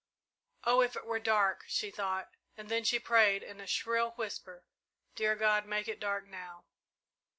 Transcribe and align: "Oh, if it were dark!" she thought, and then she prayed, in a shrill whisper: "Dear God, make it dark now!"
"Oh, 0.63 0.81
if 0.81 0.95
it 0.95 1.05
were 1.05 1.19
dark!" 1.19 1.63
she 1.67 1.91
thought, 1.91 2.31
and 2.57 2.69
then 2.69 2.83
she 2.83 2.97
prayed, 2.97 3.43
in 3.43 3.61
a 3.61 3.67
shrill 3.67 4.13
whisper: 4.15 4.65
"Dear 5.13 5.35
God, 5.35 5.67
make 5.67 5.87
it 5.87 5.99
dark 5.99 6.25
now!" 6.25 6.65